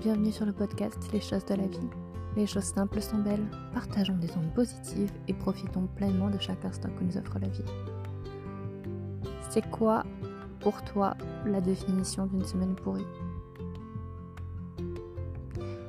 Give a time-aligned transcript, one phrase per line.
[0.00, 1.88] Bienvenue sur le podcast Les choses de la vie.
[2.36, 6.90] Les choses simples sont belles, partageons des ondes positives et profitons pleinement de chaque instant
[6.90, 7.64] que nous offre la vie.
[9.50, 10.04] C'est quoi
[10.60, 13.06] pour toi la définition d'une semaine pourrie?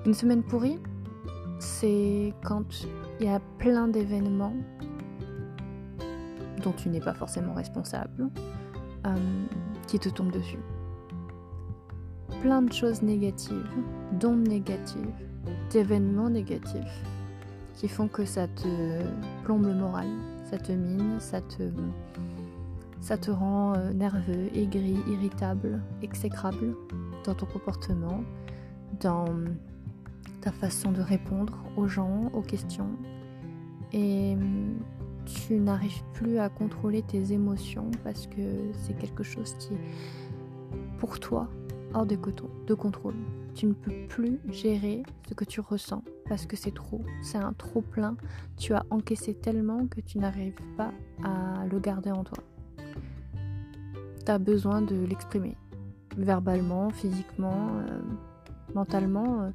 [0.05, 0.79] Une semaine pourrie,
[1.59, 2.85] c'est quand
[3.19, 4.55] il y a plein d'événements
[6.63, 8.29] dont tu n'es pas forcément responsable
[9.05, 9.15] euh,
[9.87, 10.59] qui te tombent dessus
[12.47, 13.69] plein de choses négatives,
[14.21, 15.11] d'ondes négatives,
[15.69, 17.03] d'événements négatifs
[17.73, 19.01] qui font que ça te
[19.43, 20.07] plombe le moral,
[20.49, 21.63] ça te mine, ça te,
[23.01, 26.73] ça te rend euh, nerveux, aigri, irritable, exécrable
[27.25, 28.23] dans ton comportement,
[29.01, 29.25] dans
[30.39, 32.91] ta façon de répondre aux gens, aux questions.
[33.91, 34.37] Et
[35.25, 39.73] tu n'arrives plus à contrôler tes émotions parce que c'est quelque chose qui,
[40.97, 41.49] pour toi,
[42.05, 42.17] de,
[42.67, 43.15] de contrôle.
[43.55, 47.53] Tu ne peux plus gérer ce que tu ressens parce que c'est trop, c'est un
[47.53, 48.15] trop plein.
[48.57, 50.91] Tu as encaissé tellement que tu n'arrives pas
[51.23, 52.43] à le garder en toi.
[54.25, 55.57] Tu as besoin de l'exprimer,
[56.17, 58.01] verbalement, physiquement, euh,
[58.75, 59.41] mentalement.
[59.41, 59.49] Euh,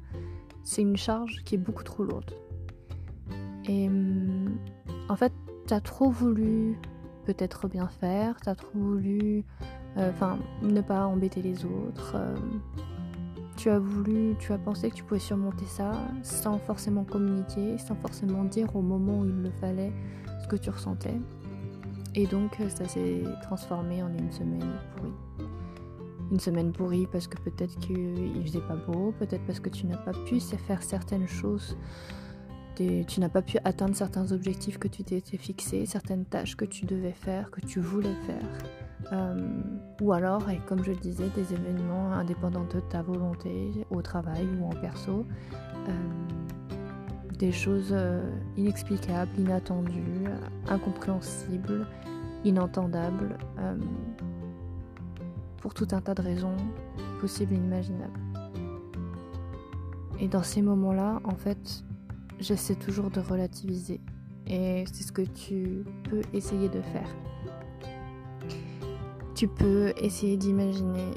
[0.63, 2.33] c'est une charge qui est beaucoup trop lourde.
[3.65, 4.57] Et hum,
[5.09, 5.33] en fait,
[5.67, 6.77] tu as trop voulu
[7.25, 9.45] peut-être bien faire, tu trop voulu
[9.97, 12.13] enfin, ne pas embêter les autres.
[12.15, 12.35] Euh,
[13.57, 15.91] tu as voulu, tu as pensé que tu pouvais surmonter ça
[16.23, 19.93] sans forcément communiquer, sans forcément dire au moment où il le fallait
[20.41, 21.17] ce que tu ressentais.
[22.15, 25.47] Et donc ça s'est transformé en une semaine pourrie.
[26.31, 29.97] Une semaine pourrie parce que peut-être qu'il faisait pas beau, peut-être parce que tu n'as
[29.97, 31.77] pas pu faire certaines choses,
[32.75, 36.85] tu n'as pas pu atteindre certains objectifs que tu t'étais fixés, certaines tâches que tu
[36.85, 38.49] devais faire, que tu voulais faire.
[39.11, 39.61] Euh,
[40.01, 44.47] ou alors, et comme je le disais, des événements indépendants de ta volonté au travail
[44.59, 45.25] ou en perso.
[45.87, 45.91] Euh,
[47.37, 50.25] des choses euh, inexplicables, inattendues,
[50.67, 51.87] incompréhensibles,
[52.45, 53.37] inentendables,
[55.57, 56.55] pour tout un tas de raisons
[57.19, 58.19] possibles et inimaginables.
[60.19, 61.83] Et dans ces moments-là, en fait,
[62.43, 64.01] j'essaie toujours de relativiser.
[64.47, 67.09] Et c'est ce que tu peux essayer de faire
[69.35, 71.11] tu peux essayer d'imaginer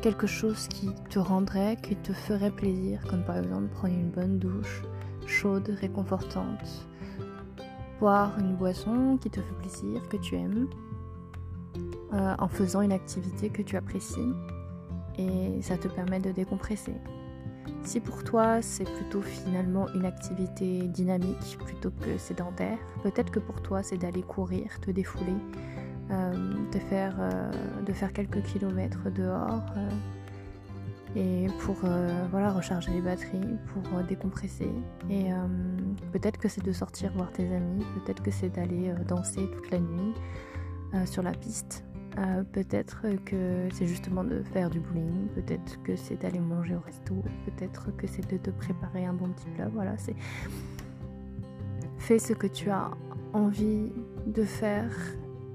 [0.00, 4.38] quelque chose qui te rendrait, qui te ferait plaisir, comme par exemple prendre une bonne
[4.38, 4.82] douche
[5.26, 6.86] chaude, réconfortante,
[7.98, 10.68] boire une boisson qui te fait plaisir, que tu aimes,
[12.12, 14.32] euh, en faisant une activité que tu apprécies,
[15.18, 16.94] et ça te permet de décompresser.
[17.84, 23.62] Si pour toi c'est plutôt finalement une activité dynamique plutôt que sédentaire, peut-être que pour
[23.62, 25.36] toi c'est d'aller courir, te défouler,
[26.10, 26.32] euh,
[26.72, 27.50] de, faire, euh,
[27.84, 29.90] de faire quelques kilomètres dehors euh,
[31.16, 31.76] et pour
[32.30, 34.70] voilà, recharger les batteries, pour décompresser.
[35.08, 35.30] Et
[36.12, 39.78] peut-être que c'est de sortir voir tes amis, peut-être que c'est d'aller danser toute la
[39.78, 40.12] nuit
[41.06, 41.85] sur la piste.
[42.52, 47.14] Peut-être que c'est justement de faire du bowling, peut-être que c'est d'aller manger au resto,
[47.44, 49.68] peut-être que c'est de te préparer un bon petit plat.
[49.68, 50.16] Voilà, c'est
[51.98, 52.90] fais ce que tu as
[53.32, 53.92] envie
[54.26, 54.90] de faire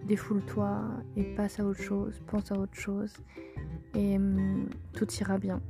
[0.06, 0.82] défoule-toi
[1.16, 3.14] et passe à autre chose, pense à autre chose
[3.96, 5.62] et hum, tout ira bien.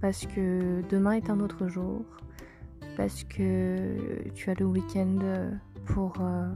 [0.00, 2.04] Parce que demain est un autre jour,
[2.96, 5.18] parce que tu as le week-end
[5.86, 6.52] pour, euh,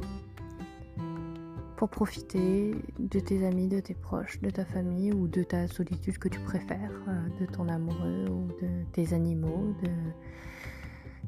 [1.79, 6.19] pour profiter de tes amis, de tes proches, de ta famille ou de ta solitude
[6.19, 9.91] que tu préfères, euh, de ton amoureux ou de tes animaux, de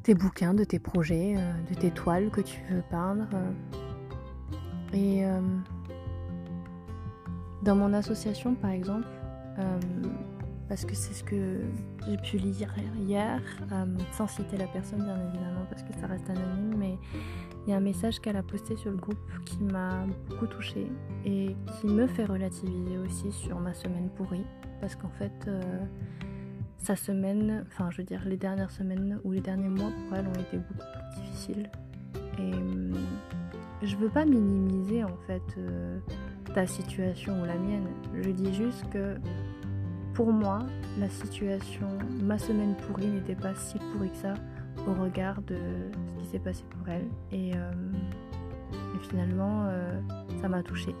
[0.03, 3.29] tes bouquins, de tes projets, euh, de tes toiles que tu veux peindre.
[4.91, 5.39] Et euh,
[7.63, 9.07] dans mon association, par exemple,
[10.71, 11.59] parce que c'est ce que
[12.07, 13.41] j'ai pu lire hier,
[13.73, 16.97] euh, sans citer la personne bien évidemment, parce que ça reste anonyme, mais
[17.67, 20.89] il y a un message qu'elle a posté sur le groupe qui m'a beaucoup touchée
[21.25, 24.45] et qui me fait relativiser aussi sur ma semaine pourrie,
[24.79, 25.49] parce qu'en fait,
[26.77, 30.27] sa semaine, enfin je veux dire les dernières semaines ou les derniers mois pour elle
[30.27, 31.69] ont été beaucoup plus difficiles.
[32.39, 32.53] Et
[33.85, 35.99] je veux pas minimiser en fait euh,
[36.55, 37.87] ta situation ou la mienne.
[38.23, 39.17] Je dis juste que
[40.13, 40.59] pour moi,
[40.99, 41.87] la situation,
[42.21, 44.33] ma semaine pourrie n'était pas si pourrie que ça
[44.87, 45.55] au regard de
[46.07, 47.07] ce qui s'est passé pour elle.
[47.31, 47.71] Et, euh,
[49.09, 49.99] finalement, euh,
[50.41, 50.95] ça m'a touchée.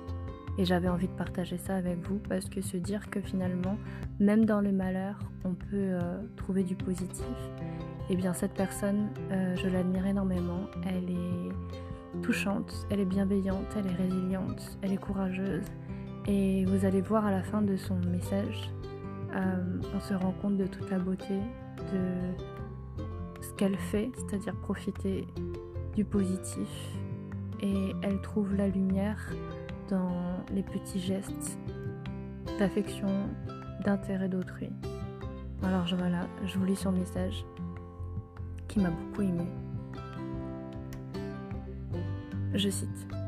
[0.57, 3.77] Et j'avais envie de partager ça avec vous parce que se dire que finalement,
[4.19, 5.97] même dans le malheur, on peut
[6.35, 7.25] trouver du positif.
[8.09, 10.65] Et eh bien cette personne, je l'admire énormément.
[10.85, 15.65] Elle est touchante, elle est bienveillante, elle est résiliente, elle est courageuse.
[16.27, 18.71] Et vous allez voir à la fin de son message
[19.33, 21.39] euh, on se rend compte de toute la beauté
[21.93, 25.27] de ce qu'elle fait, c'est-à-dire profiter
[25.95, 26.69] du positif.
[27.61, 29.31] Et elle trouve la lumière
[29.89, 31.59] dans les petits gestes
[32.57, 33.29] d'affection,
[33.83, 34.69] d'intérêt d'autrui.
[35.63, 37.45] Alors voilà, je vous lis son message
[38.67, 39.45] qui m'a beaucoup ému.
[42.53, 43.20] Je cite.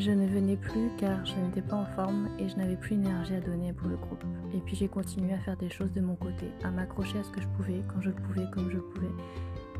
[0.00, 3.34] Je ne venais plus car je n'étais pas en forme et je n'avais plus d'énergie
[3.34, 4.24] à donner pour le groupe.
[4.54, 7.30] Et puis j'ai continué à faire des choses de mon côté, à m'accrocher à ce
[7.30, 9.10] que je pouvais, quand je le pouvais, comme je pouvais.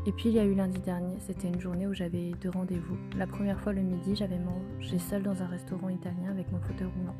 [0.05, 2.97] Et puis il y a eu lundi dernier, c'était une journée où j'avais deux rendez-vous.
[3.17, 6.89] La première fois le midi, j'avais mangé seule dans un restaurant italien avec mon fauteuil
[6.99, 7.15] roulant.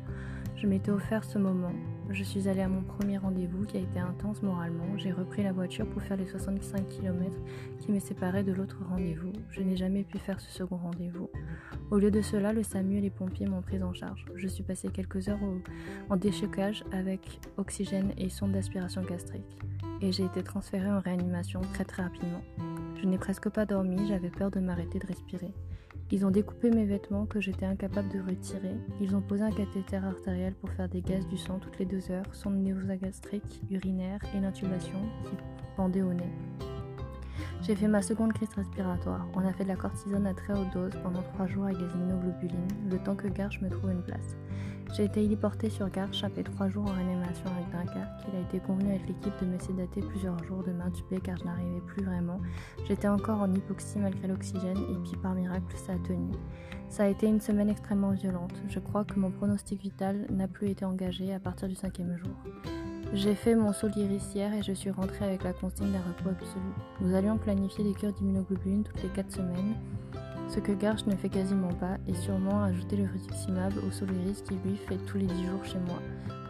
[0.54, 1.72] Je m'étais offert ce moment.
[2.12, 4.98] Je suis allée à mon premier rendez-vous qui a été intense moralement.
[4.98, 7.34] J'ai repris la voiture pour faire les 65 km
[7.78, 9.32] qui me séparaient de l'autre rendez-vous.
[9.50, 11.30] Je n'ai jamais pu faire ce second rendez-vous.
[11.90, 14.26] Au lieu de cela, le SAMU et les pompiers m'ont prise en charge.
[14.34, 15.40] Je suis passée quelques heures
[16.10, 19.58] en déchocage avec oxygène et sonde d'aspiration gastrique.
[20.02, 22.42] Et j'ai été transférée en réanimation très très rapidement.
[23.00, 25.54] Je n'ai presque pas dormi, j'avais peur de m'arrêter de respirer.
[26.12, 28.76] Ils ont découpé mes vêtements que j'étais incapable de retirer.
[29.00, 32.10] Ils ont posé un cathéter artériel pour faire des gaz du sang toutes les deux
[32.10, 35.30] heures, sonde néogastrique, urinaire et l'intubation qui
[35.74, 36.30] pendait au nez.
[37.62, 39.26] J'ai fait ma seconde crise respiratoire.
[39.34, 41.94] On a fait de la cortisone à très haute dose pendant trois jours avec des
[41.94, 44.36] immunoglobulines, le temps que Garche me trouve une place.
[44.94, 48.26] J'ai été héliporté sur Garche après trois jours en réanimation avec Dunkerque.
[48.28, 51.44] Il a été convenu avec l'équipe de me sédater plusieurs jours, de m'intuber car je
[51.44, 52.40] n'arrivais plus vraiment.
[52.86, 56.32] J'étais encore en hypoxie malgré l'oxygène et puis par miracle ça a tenu.
[56.90, 58.52] Ça a été une semaine extrêmement violente.
[58.68, 62.34] Je crois que mon pronostic vital n'a plus été engagé à partir du cinquième jour.
[63.14, 66.64] J'ai fait mon saut hier et je suis rentrée avec la consigne d'un repos absolu.
[67.00, 69.74] Nous allions planifier des cures d'immunoglobuline toutes les quatre semaines
[70.48, 74.54] ce que Garch ne fait quasiment pas, et sûrement ajouter le rituximab au Soliris qui
[74.64, 75.98] lui fait tous les 10 jours chez moi.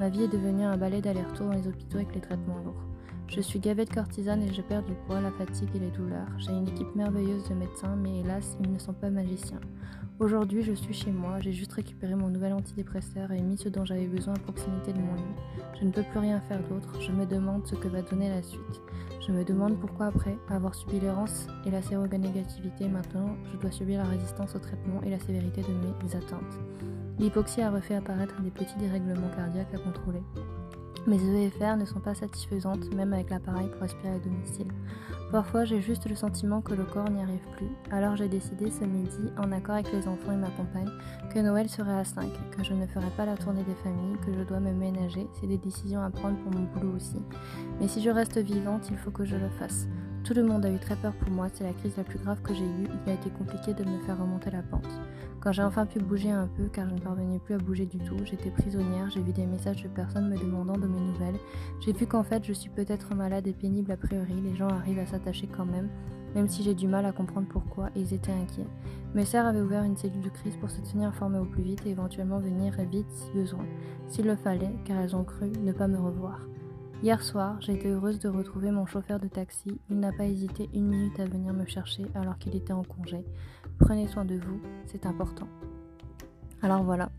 [0.00, 2.85] Ma vie est devenue un balai d'aller-retour dans les hôpitaux avec les traitements lourds.
[3.29, 6.29] Je suis gavée de cortisane et je perds du poids, la fatigue et les douleurs.
[6.39, 9.61] J'ai une équipe merveilleuse de médecins, mais hélas, ils ne sont pas magiciens.
[10.19, 13.85] Aujourd'hui, je suis chez moi, j'ai juste récupéré mon nouvel antidépresseur et mis ce dont
[13.85, 15.23] j'avais besoin à proximité de mon lit.
[15.81, 18.43] Je ne peux plus rien faire d'autre, je me demande ce que va donner la
[18.43, 18.83] suite.
[19.25, 24.03] Je me demande pourquoi après avoir subi l'errance et la séronégativité, maintenant je dois subir
[24.03, 25.69] la résistance au traitement et la sévérité de
[26.05, 26.59] mes atteintes.
[27.21, 30.23] L'hypoxie a refait apparaître des petits dérèglements cardiaques à contrôler.
[31.06, 34.69] Mes EFR ne sont pas satisfaisantes, même avec l'appareil pour respirer à domicile.
[35.32, 37.70] Parfois, j'ai juste le sentiment que le corps n'y arrive plus.
[37.90, 40.90] Alors j'ai décidé ce midi, en accord avec les enfants et ma compagne,
[41.34, 44.32] que Noël serait à 5, que je ne ferai pas la tournée des familles, que
[44.32, 45.26] je dois me ménager.
[45.40, 47.20] C'est des décisions à prendre pour mon boulot aussi.
[47.81, 49.88] Mais si je reste vivante, il faut que je le fasse.
[50.25, 52.41] Tout le monde a eu très peur pour moi, c'est la crise la plus grave
[52.43, 54.87] que j'ai eue, il a été compliqué de me faire remonter la pente.
[55.41, 57.99] Quand j'ai enfin pu bouger un peu, car je ne parvenais plus à bouger du
[57.99, 61.41] tout, j'étais prisonnière, j'ai vu des messages de personnes me demandant de mes nouvelles,
[61.81, 65.01] j'ai vu qu'en fait je suis peut-être malade et pénible a priori, les gens arrivent
[65.01, 65.89] à s'attacher quand même,
[66.37, 68.69] même si j'ai du mal à comprendre pourquoi, ils étaient inquiets.
[69.15, 71.85] Mes sœurs avaient ouvert une cellule de crise pour se tenir informées au plus vite
[71.85, 73.67] et éventuellement venir vite si besoin,
[74.07, 76.39] s'il le fallait, car elles ont cru ne pas me revoir.
[77.02, 79.81] Hier soir, j'ai été heureuse de retrouver mon chauffeur de taxi.
[79.90, 83.25] Il n'a pas hésité une minute à venir me chercher alors qu'il était en congé.
[83.81, 85.49] Prenez soin de vous, c'est important.
[86.62, 87.10] Alors voilà.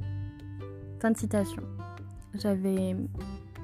[1.02, 1.63] Fin de citation.
[2.33, 2.95] J'avais,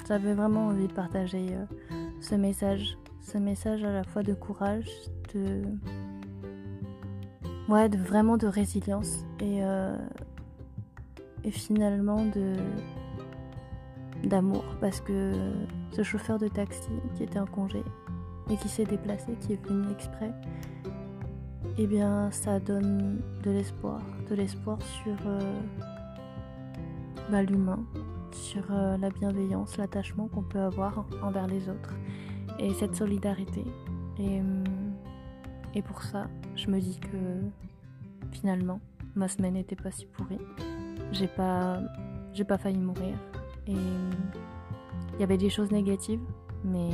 [0.10, 1.64] j'avais vraiment envie de partager euh,
[2.20, 2.98] ce message.
[3.22, 4.90] Ce message à la fois de courage,
[5.34, 5.62] de.
[7.70, 9.96] Ouais, de, vraiment de résilience et, euh,
[11.46, 12.58] et finalement de
[14.24, 15.34] d'amour parce que
[15.92, 17.84] ce chauffeur de taxi qui était en congé
[18.50, 20.32] et qui s'est déplacé, qui est venu exprès,
[21.78, 25.62] eh bien ça donne de l'espoir, de l'espoir sur euh,
[27.32, 27.80] bah, l'humain,
[28.32, 31.96] sur euh, la bienveillance, l'attachement qu'on peut avoir envers les autres
[32.60, 33.64] et cette solidarité.
[34.20, 34.64] Et, hum,
[35.74, 37.18] et pour ça, je me dis que
[38.32, 38.80] finalement,
[39.16, 40.40] ma semaine n'était pas si pourrie.
[41.12, 41.80] J'ai pas,
[42.34, 43.16] j'ai pas failli mourir.
[43.70, 43.74] Et
[45.14, 46.22] il y avait des choses négatives,
[46.64, 46.90] mais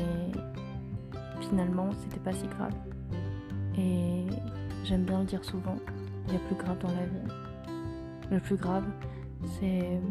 [1.39, 2.73] finalement, c'était pas si grave.
[3.77, 4.25] Et
[4.83, 5.77] j'aime bien le dire souvent,
[6.27, 7.33] il y a plus grave dans la vie.
[8.29, 8.85] Le plus grave,
[9.45, 10.01] c'est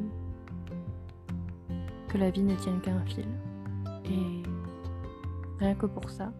[2.09, 3.27] que la vie ne tienne fil.
[4.07, 4.43] Et
[5.59, 6.33] rien que pour ça,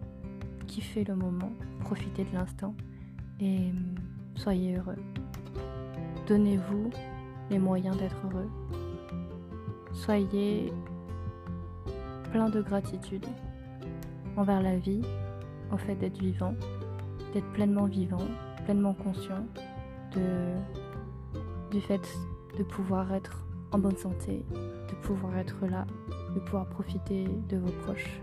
[0.67, 2.75] kiffez le moment, profitez de l'instant
[3.41, 3.73] et
[4.37, 5.03] soyez heureux.
[6.27, 6.91] Donnez-vous
[7.51, 8.49] les moyens d'être heureux
[9.95, 10.73] Soyez
[12.31, 13.27] plein de gratitude
[14.37, 15.03] envers la vie,
[15.73, 16.55] au fait d'être vivant,
[17.33, 18.27] d'être pleinement vivant,
[18.65, 19.47] pleinement conscient
[21.71, 22.07] du fait
[22.59, 25.87] de pouvoir être en bonne santé, de pouvoir être là
[26.35, 28.21] de pouvoir profiter de vos proches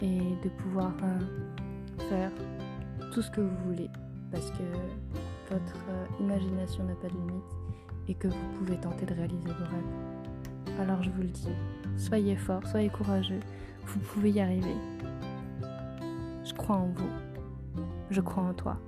[0.00, 2.30] et de pouvoir euh, faire
[3.12, 3.90] tout ce que vous voulez
[4.30, 4.62] parce que
[5.50, 7.56] votre euh, imagination n'a pas de limite
[8.08, 10.19] et que vous pouvez tenter de réaliser vos rêves.
[10.78, 11.48] Alors je vous le dis,
[11.96, 13.40] soyez fort, soyez courageux,
[13.86, 14.74] vous pouvez y arriver.
[16.44, 17.10] Je crois en vous,
[18.10, 18.78] je crois en toi.